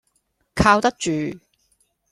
[0.55, 1.11] 靠得住